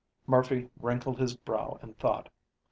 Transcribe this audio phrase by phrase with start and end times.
[0.25, 2.27] Murphy wrinkled his brow in thought.